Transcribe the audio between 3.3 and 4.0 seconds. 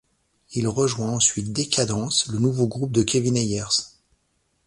Ayers.